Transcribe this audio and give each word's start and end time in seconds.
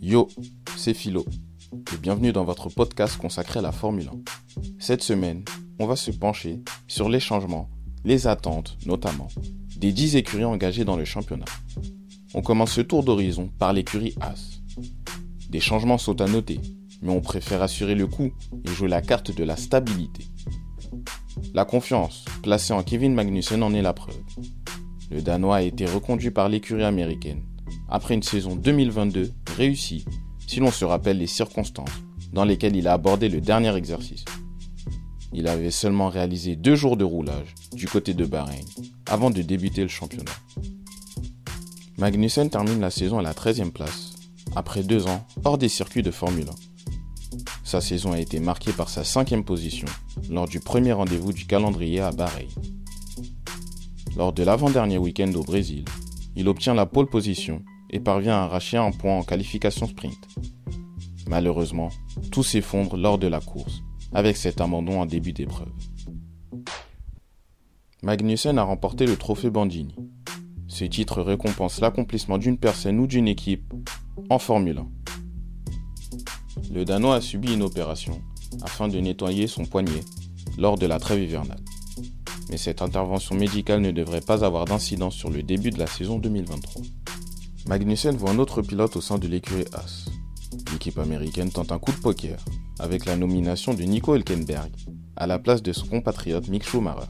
Yo, 0.00 0.28
c'est 0.76 0.94
Philo 0.94 1.24
et 1.72 1.96
bienvenue 1.96 2.32
dans 2.32 2.44
votre 2.44 2.68
podcast 2.68 3.16
consacré 3.16 3.58
à 3.58 3.62
la 3.62 3.72
Formule 3.72 4.08
1. 4.08 4.62
Cette 4.78 5.02
semaine, 5.02 5.44
on 5.78 5.86
va 5.86 5.96
se 5.96 6.10
pencher 6.10 6.60
sur 6.86 7.08
les 7.08 7.20
changements, 7.20 7.68
les 8.04 8.26
attentes 8.26 8.76
notamment, 8.86 9.28
des 9.76 9.92
10 9.92 10.16
écuries 10.16 10.44
engagées 10.44 10.84
dans 10.84 10.96
le 10.96 11.04
championnat. 11.04 11.44
On 12.34 12.42
commence 12.42 12.72
ce 12.72 12.80
tour 12.80 13.04
d'horizon 13.04 13.50
par 13.58 13.72
l'écurie 13.72 14.14
As. 14.20 14.60
Des 15.50 15.60
changements 15.60 15.98
sont 15.98 16.20
à 16.20 16.26
noter, 16.26 16.60
mais 17.02 17.12
on 17.12 17.20
préfère 17.20 17.62
assurer 17.62 17.94
le 17.94 18.06
coup 18.06 18.30
et 18.64 18.68
jouer 18.68 18.88
la 18.88 19.02
carte 19.02 19.34
de 19.34 19.44
la 19.44 19.56
stabilité. 19.56 20.24
La 21.54 21.64
confiance 21.64 22.24
placée 22.42 22.72
en 22.72 22.82
Kevin 22.82 23.14
Magnussen 23.14 23.62
en 23.62 23.74
est 23.74 23.82
la 23.82 23.92
preuve. 23.92 24.20
Le 25.10 25.22
Danois 25.22 25.56
a 25.56 25.62
été 25.62 25.86
reconduit 25.86 26.30
par 26.30 26.48
l'écurie 26.48 26.84
américaine 26.84 27.42
après 27.88 28.14
une 28.14 28.22
saison 28.22 28.56
2022 28.56 29.32
réussie 29.56 30.04
si 30.46 30.60
l'on 30.60 30.70
se 30.70 30.84
rappelle 30.84 31.18
les 31.18 31.26
circonstances 31.26 31.90
dans 32.32 32.44
lesquelles 32.44 32.76
il 32.76 32.88
a 32.88 32.94
abordé 32.94 33.28
le 33.28 33.40
dernier 33.40 33.74
exercice. 33.74 34.24
Il 35.32 35.46
avait 35.46 35.70
seulement 35.70 36.08
réalisé 36.08 36.56
deux 36.56 36.74
jours 36.74 36.96
de 36.96 37.04
roulage 37.04 37.54
du 37.72 37.86
côté 37.86 38.14
de 38.14 38.24
Bahreïn 38.24 38.64
avant 39.06 39.30
de 39.30 39.42
débuter 39.42 39.82
le 39.82 39.88
championnat. 39.88 40.32
Magnussen 41.98 42.48
termine 42.48 42.80
la 42.80 42.90
saison 42.90 43.18
à 43.18 43.22
la 43.22 43.32
13e 43.32 43.70
place, 43.70 44.14
après 44.56 44.82
deux 44.82 45.06
ans 45.06 45.26
hors 45.44 45.58
des 45.58 45.68
circuits 45.68 46.02
de 46.02 46.10
Formule 46.10 46.48
1. 46.48 46.52
Sa 47.64 47.80
saison 47.80 48.12
a 48.12 48.20
été 48.20 48.40
marquée 48.40 48.72
par 48.72 48.88
sa 48.88 49.04
cinquième 49.04 49.44
position 49.44 49.88
lors 50.30 50.48
du 50.48 50.60
premier 50.60 50.92
rendez-vous 50.92 51.32
du 51.32 51.44
calendrier 51.44 52.00
à 52.00 52.12
Bahreïn. 52.12 52.48
Lors 54.16 54.32
de 54.32 54.42
l'avant-dernier 54.42 54.96
week-end 54.96 55.30
au 55.34 55.42
Brésil, 55.42 55.84
il 56.36 56.48
obtient 56.48 56.72
la 56.72 56.86
pole 56.86 57.08
position 57.08 57.62
et 57.90 58.00
parvient 58.00 58.34
à 58.34 58.42
arracher 58.42 58.76
un 58.76 58.90
point 58.90 59.18
en 59.18 59.22
qualification 59.22 59.86
sprint. 59.86 60.18
Malheureusement, 61.26 61.90
tout 62.30 62.42
s'effondre 62.42 62.96
lors 62.96 63.18
de 63.18 63.26
la 63.26 63.40
course, 63.40 63.82
avec 64.12 64.36
cet 64.36 64.60
abandon 64.60 65.00
en 65.00 65.06
début 65.06 65.32
d'épreuve. 65.32 65.72
Magnussen 68.02 68.58
a 68.58 68.62
remporté 68.62 69.06
le 69.06 69.16
trophée 69.16 69.50
Bandini. 69.50 69.94
Ce 70.68 70.84
titre 70.84 71.22
récompense 71.22 71.80
l'accomplissement 71.80 72.38
d'une 72.38 72.58
personne 72.58 72.98
ou 73.00 73.06
d'une 73.06 73.28
équipe 73.28 73.72
en 74.30 74.38
Formule 74.38 74.78
1. 74.78 74.88
Le 76.72 76.84
Danois 76.84 77.16
a 77.16 77.20
subi 77.20 77.54
une 77.54 77.62
opération 77.62 78.20
afin 78.62 78.88
de 78.88 78.98
nettoyer 78.98 79.46
son 79.46 79.64
poignet 79.64 80.00
lors 80.56 80.78
de 80.78 80.86
la 80.86 80.98
trêve 80.98 81.22
hivernale. 81.22 81.62
Mais 82.50 82.56
cette 82.56 82.82
intervention 82.82 83.34
médicale 83.34 83.80
ne 83.80 83.90
devrait 83.90 84.20
pas 84.20 84.44
avoir 84.44 84.64
d'incidence 84.64 85.14
sur 85.14 85.30
le 85.30 85.42
début 85.42 85.70
de 85.70 85.78
la 85.78 85.86
saison 85.86 86.18
2023. 86.18 86.82
Magnussen 87.68 88.16
voit 88.16 88.30
un 88.30 88.38
autre 88.38 88.62
pilote 88.62 88.96
au 88.96 89.02
sein 89.02 89.18
de 89.18 89.28
l'écurie 89.28 89.66
Haas. 89.74 90.06
L'équipe 90.72 90.98
américaine 90.98 91.50
tente 91.50 91.70
un 91.70 91.78
coup 91.78 91.92
de 91.92 91.98
poker 91.98 92.38
avec 92.78 93.04
la 93.04 93.14
nomination 93.14 93.74
de 93.74 93.82
Nico 93.82 94.14
Hülkenberg 94.14 94.70
à 95.16 95.26
la 95.26 95.38
place 95.38 95.62
de 95.62 95.74
son 95.74 95.86
compatriote 95.86 96.48
Mick 96.48 96.64
Schumacher. 96.64 97.08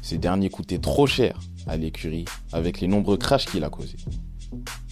Ces 0.00 0.16
derniers 0.16 0.48
coûtaient 0.48 0.78
trop 0.78 1.06
cher 1.06 1.38
à 1.66 1.76
l'écurie 1.76 2.24
avec 2.50 2.80
les 2.80 2.88
nombreux 2.88 3.18
crashs 3.18 3.44
qu'il 3.44 3.62
a 3.62 3.68
causés. 3.68 3.98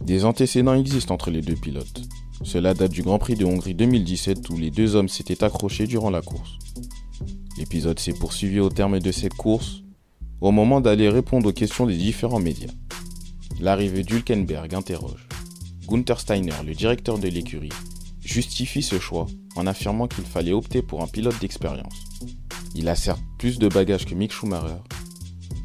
Des 0.00 0.24
antécédents 0.24 0.72
existent 0.72 1.12
entre 1.12 1.30
les 1.30 1.42
deux 1.42 1.56
pilotes. 1.56 2.00
Cela 2.42 2.72
date 2.72 2.92
du 2.92 3.02
Grand 3.02 3.18
Prix 3.18 3.34
de 3.34 3.44
Hongrie 3.44 3.74
2017 3.74 4.48
où 4.48 4.56
les 4.56 4.70
deux 4.70 4.96
hommes 4.96 5.10
s'étaient 5.10 5.44
accrochés 5.44 5.86
durant 5.86 6.08
la 6.08 6.22
course. 6.22 6.56
L'épisode 7.58 7.98
s'est 7.98 8.14
poursuivi 8.14 8.58
au 8.58 8.70
terme 8.70 9.00
de 9.00 9.12
cette 9.12 9.34
course, 9.34 9.82
au 10.40 10.50
moment 10.50 10.80
d'aller 10.80 11.10
répondre 11.10 11.50
aux 11.50 11.52
questions 11.52 11.84
des 11.84 11.98
différents 11.98 12.40
médias. 12.40 12.72
L'arrivée 13.60 14.02
d'Hulkenberg 14.02 14.74
interroge. 14.74 15.26
Gunther 15.88 16.20
Steiner, 16.20 16.62
le 16.64 16.74
directeur 16.74 17.18
de 17.18 17.28
l'écurie, 17.28 17.72
justifie 18.24 18.82
ce 18.82 18.98
choix 18.98 19.26
en 19.56 19.66
affirmant 19.66 20.08
qu'il 20.08 20.24
fallait 20.24 20.52
opter 20.52 20.82
pour 20.82 21.02
un 21.02 21.06
pilote 21.06 21.38
d'expérience. 21.40 22.04
Il 22.74 22.88
a 22.88 22.94
certes 22.94 23.22
plus 23.38 23.58
de 23.58 23.68
bagages 23.68 24.06
que 24.06 24.14
Mick 24.14 24.32
Schumacher, 24.32 24.82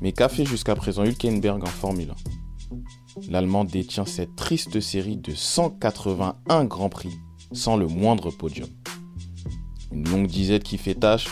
mais 0.02 0.12
qu'a 0.12 0.30
fait 0.30 0.46
jusqu'à 0.46 0.76
présent 0.76 1.06
Hülkenberg 1.06 1.64
en 1.64 1.68
Formule 1.68 2.12
1 2.12 3.32
L'Allemand 3.32 3.64
détient 3.64 4.06
cette 4.06 4.36
triste 4.36 4.80
série 4.80 5.18
de 5.18 5.34
181 5.34 6.66
Grands 6.66 6.90
Prix 6.90 7.18
sans 7.52 7.78
le 7.78 7.88
moindre 7.88 8.32
podium. 8.32 8.70
Une 9.92 10.08
longue 10.10 10.28
disette 10.28 10.64
qui 10.64 10.78
fait 10.78 10.96
tâche, 10.96 11.28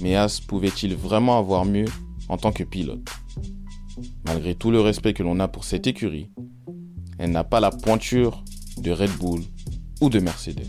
mais 0.00 0.16
As 0.16 0.40
pouvait-il 0.40 0.96
vraiment 0.96 1.38
avoir 1.38 1.64
mieux 1.64 1.88
en 2.28 2.36
tant 2.36 2.52
que 2.52 2.64
pilote? 2.64 3.08
Malgré 4.28 4.54
tout 4.54 4.70
le 4.70 4.82
respect 4.82 5.14
que 5.14 5.22
l'on 5.22 5.40
a 5.40 5.48
pour 5.48 5.64
cette 5.64 5.86
écurie, 5.86 6.28
elle 7.18 7.30
n'a 7.30 7.44
pas 7.44 7.60
la 7.60 7.70
pointure 7.70 8.44
de 8.76 8.90
Red 8.90 9.12
Bull 9.12 9.40
ou 10.02 10.10
de 10.10 10.20
Mercedes. 10.20 10.68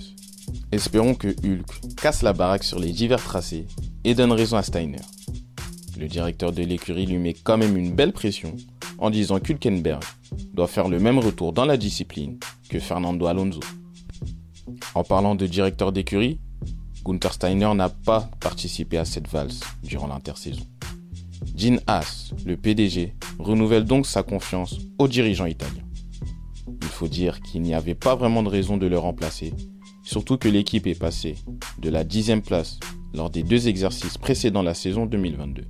Espérons 0.71 1.13
que 1.13 1.27
Hulk 1.27 1.95
casse 1.97 2.21
la 2.21 2.31
baraque 2.31 2.63
sur 2.63 2.79
les 2.79 2.93
divers 2.93 3.21
tracés 3.21 3.67
et 4.05 4.15
donne 4.15 4.31
raison 4.31 4.55
à 4.55 4.63
Steiner. 4.63 5.01
Le 5.99 6.07
directeur 6.07 6.53
de 6.53 6.63
l'écurie 6.63 7.05
lui 7.05 7.17
met 7.17 7.33
quand 7.33 7.57
même 7.57 7.75
une 7.75 7.93
belle 7.93 8.13
pression 8.13 8.55
en 8.97 9.09
disant 9.09 9.41
qu'Hulkenberg 9.41 10.03
doit 10.53 10.67
faire 10.67 10.87
le 10.87 10.99
même 10.99 11.19
retour 11.19 11.51
dans 11.51 11.65
la 11.65 11.75
discipline 11.75 12.39
que 12.69 12.79
Fernando 12.79 13.25
Alonso. 13.25 13.59
En 14.95 15.03
parlant 15.03 15.35
de 15.35 15.45
directeur 15.45 15.91
d'écurie, 15.91 16.39
Gunther 17.03 17.33
Steiner 17.33 17.73
n'a 17.75 17.89
pas 17.89 18.29
participé 18.39 18.97
à 18.97 19.03
cette 19.03 19.27
valse 19.27 19.59
durant 19.83 20.07
l'intersaison. 20.07 20.65
Jean 21.55 21.79
Haas, 21.87 22.33
le 22.45 22.57
PDG, 22.57 23.15
renouvelle 23.37 23.85
donc 23.85 24.05
sa 24.05 24.23
confiance 24.23 24.77
aux 24.97 25.07
dirigeants 25.07 25.45
italiens. 25.45 25.85
Il 26.67 26.87
faut 26.87 27.07
dire 27.07 27.41
qu'il 27.41 27.61
n'y 27.61 27.73
avait 27.73 27.95
pas 27.95 28.15
vraiment 28.15 28.43
de 28.43 28.49
raison 28.49 28.77
de 28.77 28.87
le 28.87 28.97
remplacer, 28.97 29.53
surtout 30.03 30.37
que 30.37 30.47
l'équipe 30.47 30.87
est 30.87 30.99
passée 30.99 31.35
de 31.79 31.89
la 31.89 32.03
dixième 32.03 32.41
place 32.41 32.79
lors 33.13 33.29
des 33.29 33.43
deux 33.43 33.67
exercices 33.67 34.17
précédant 34.17 34.61
la 34.61 34.73
saison 34.73 35.05
2022. 35.05 35.65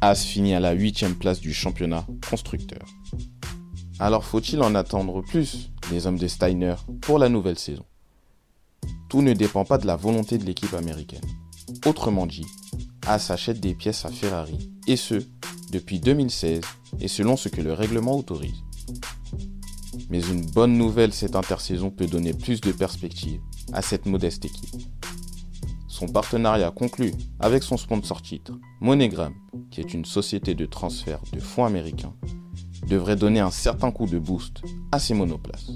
Haas 0.00 0.24
finit 0.24 0.54
à 0.54 0.60
la 0.60 0.72
huitième 0.72 1.14
place 1.14 1.40
du 1.40 1.54
championnat 1.54 2.06
constructeur. 2.28 2.82
Alors 3.98 4.24
faut-il 4.24 4.62
en 4.62 4.74
attendre 4.74 5.22
plus, 5.22 5.70
les 5.92 6.06
hommes 6.06 6.18
de 6.18 6.26
Steiner, 6.26 6.74
pour 7.00 7.18
la 7.18 7.28
nouvelle 7.28 7.58
saison? 7.58 7.84
Tout 9.08 9.22
ne 9.22 9.34
dépend 9.34 9.64
pas 9.64 9.78
de 9.78 9.86
la 9.86 9.96
volonté 9.96 10.38
de 10.38 10.44
l'équipe 10.44 10.72
américaine. 10.74 11.24
Autrement 11.84 12.26
dit, 12.26 12.46
Haas 13.10 13.32
achète 13.32 13.58
des 13.58 13.74
pièces 13.74 14.04
à 14.04 14.08
Ferrari, 14.08 14.70
et 14.86 14.94
ce, 14.94 15.16
depuis 15.72 15.98
2016, 15.98 16.60
et 17.00 17.08
selon 17.08 17.36
ce 17.36 17.48
que 17.48 17.60
le 17.60 17.72
règlement 17.72 18.16
autorise. 18.16 18.62
Mais 20.10 20.20
une 20.20 20.46
bonne 20.46 20.78
nouvelle 20.78 21.12
cette 21.12 21.34
intersaison 21.34 21.90
peut 21.90 22.06
donner 22.06 22.32
plus 22.34 22.60
de 22.60 22.70
perspectives 22.70 23.40
à 23.72 23.82
cette 23.82 24.06
modeste 24.06 24.44
équipe. 24.44 24.76
Son 25.88 26.06
partenariat 26.06 26.70
conclu 26.70 27.12
avec 27.40 27.64
son 27.64 27.76
sponsor 27.76 28.22
titre, 28.22 28.52
MoneyGram, 28.80 29.34
qui 29.72 29.80
est 29.80 29.92
une 29.92 30.04
société 30.04 30.54
de 30.54 30.66
transfert 30.66 31.20
de 31.32 31.40
fonds 31.40 31.64
américains, 31.64 32.14
devrait 32.86 33.16
donner 33.16 33.40
un 33.40 33.50
certain 33.50 33.90
coup 33.90 34.06
de 34.06 34.20
boost 34.20 34.62
à 34.92 35.00
ses 35.00 35.14
monoplaces. 35.14 35.72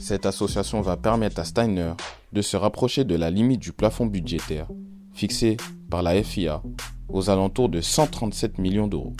Cette 0.00 0.24
association 0.24 0.82
va 0.82 0.96
permettre 0.96 1.40
à 1.40 1.44
Steiner 1.44 1.94
de 2.32 2.42
se 2.42 2.56
rapprocher 2.56 3.02
de 3.02 3.16
la 3.16 3.30
limite 3.30 3.60
du 3.60 3.72
plafond 3.72 4.06
budgétaire 4.06 4.68
fixé 5.16 5.56
par 5.90 6.02
la 6.02 6.22
FIA 6.22 6.62
aux 7.08 7.30
alentours 7.30 7.68
de 7.68 7.80
137 7.80 8.58
millions 8.58 8.88
d'euros. 8.88 9.14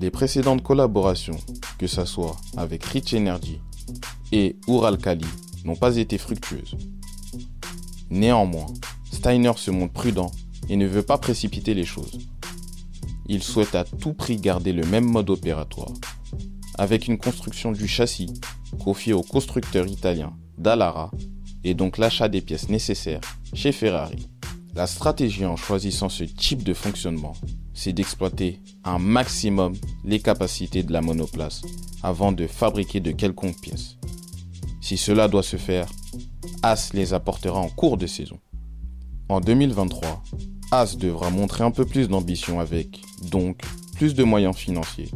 Les 0.00 0.10
précédentes 0.10 0.62
collaborations, 0.62 1.38
que 1.78 1.86
ce 1.86 2.04
soit 2.04 2.36
avec 2.56 2.84
Rich 2.84 3.14
Energy 3.14 3.60
et 4.32 4.56
Uralkali, 4.68 5.26
n'ont 5.64 5.76
pas 5.76 5.96
été 5.96 6.16
fructueuses. 6.16 6.76
Néanmoins, 8.10 8.66
Steiner 9.12 9.52
se 9.56 9.70
montre 9.70 9.92
prudent 9.92 10.30
et 10.68 10.76
ne 10.76 10.86
veut 10.86 11.02
pas 11.02 11.18
précipiter 11.18 11.74
les 11.74 11.84
choses. 11.84 12.18
Il 13.26 13.42
souhaite 13.42 13.74
à 13.74 13.84
tout 13.84 14.14
prix 14.14 14.36
garder 14.36 14.72
le 14.72 14.84
même 14.86 15.04
mode 15.04 15.30
opératoire, 15.30 15.92
avec 16.78 17.08
une 17.08 17.18
construction 17.18 17.72
du 17.72 17.86
châssis 17.86 18.32
confiée 18.82 19.12
au 19.12 19.22
constructeur 19.22 19.86
italien 19.86 20.32
Dallara 20.58 21.10
et 21.64 21.74
donc 21.74 21.98
l'achat 21.98 22.28
des 22.28 22.40
pièces 22.40 22.68
nécessaires 22.68 23.20
chez 23.52 23.72
Ferrari. 23.72 24.28
La 24.74 24.86
stratégie 24.86 25.44
en 25.46 25.56
choisissant 25.56 26.08
ce 26.08 26.22
type 26.22 26.62
de 26.62 26.74
fonctionnement, 26.74 27.34
c'est 27.74 27.92
d'exploiter 27.92 28.60
un 28.84 29.00
maximum 29.00 29.74
les 30.04 30.20
capacités 30.20 30.84
de 30.84 30.92
la 30.92 31.00
monoplace 31.00 31.62
avant 32.04 32.30
de 32.30 32.46
fabriquer 32.46 33.00
de 33.00 33.10
quelconques 33.10 33.60
pièces. 33.60 33.96
Si 34.80 34.96
cela 34.96 35.26
doit 35.26 35.42
se 35.42 35.56
faire, 35.56 35.88
As 36.62 36.92
les 36.94 37.14
apportera 37.14 37.58
en 37.58 37.68
cours 37.68 37.96
de 37.96 38.06
saison. 38.06 38.38
En 39.28 39.40
2023, 39.40 40.22
As 40.70 40.96
devra 40.96 41.30
montrer 41.30 41.64
un 41.64 41.72
peu 41.72 41.84
plus 41.84 42.08
d'ambition 42.08 42.60
avec, 42.60 43.00
donc, 43.30 43.62
plus 43.96 44.14
de 44.14 44.22
moyens 44.22 44.56
financiers, 44.56 45.10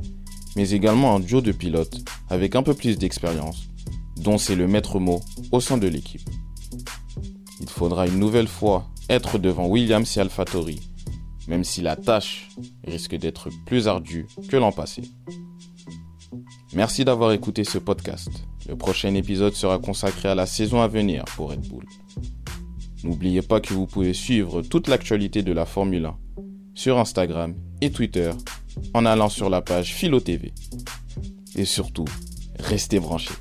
mais 0.57 0.71
également 0.71 1.15
un 1.15 1.21
duo 1.21 1.41
de 1.41 1.53
pilotes 1.53 2.03
avec 2.29 2.57
un 2.57 2.63
peu 2.65 2.75
plus 2.75 2.99
d'expérience, 2.99 3.69
dont 4.17 4.37
c'est 4.37 4.57
le 4.57 4.67
maître 4.67 4.99
mot 4.99 5.21
au 5.53 5.61
sein 5.61 5.79
de 5.79 5.87
l'équipe. 5.87 6.29
Il 7.61 7.69
faudra 7.69 8.09
une 8.09 8.19
nouvelle 8.19 8.49
fois 8.49 8.89
être 9.09 9.39
devant 9.39 9.67
Williams 9.67 10.17
et 10.17 10.21
AlphaTauri, 10.21 10.81
même 11.49 11.65
si 11.65 11.83
la 11.83 11.97
tâche 11.97 12.49
risque 12.87 13.17
d'être 13.17 13.51
plus 13.67 13.89
ardue 13.89 14.27
que 14.49 14.57
l'an 14.57 14.73
passé. 14.73 15.03
Merci 16.75 17.05
d'avoir 17.05 17.33
écouté 17.33 17.65
ce 17.65 17.79
podcast. 17.79 18.31
Le 18.69 18.77
prochain 18.77 19.15
épisode 19.15 19.55
sera 19.55 19.79
consacré 19.79 20.29
à 20.29 20.35
la 20.35 20.47
saison 20.47 20.81
à 20.81 20.89
venir 20.89 21.25
pour 21.37 21.51
Red 21.51 21.69
Bull. 21.69 21.85
N'oubliez 23.05 23.43
pas 23.43 23.61
que 23.61 23.75
vous 23.75 23.87
pouvez 23.87 24.15
suivre 24.15 24.63
toute 24.63 24.89
l'actualité 24.89 25.43
de 25.43 25.53
la 25.53 25.67
Formule 25.67 26.07
1 26.07 26.17
sur 26.75 26.99
Instagram 26.99 27.55
et 27.81 27.91
Twitter 27.91 28.31
en 28.95 29.07
allant 29.07 29.29
sur 29.29 29.51
la 29.51 29.61
page 29.61 29.93
Philo 29.93 30.21
TV. 30.21 30.53
Et 31.55 31.65
surtout, 31.65 32.07
restez 32.59 32.99
branchés. 32.99 33.35